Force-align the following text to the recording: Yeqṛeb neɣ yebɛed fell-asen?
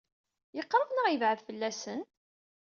Yeqṛeb 0.57 0.89
neɣ 0.93 1.05
yebɛed 1.09 1.39
fell-asen? 1.47 2.01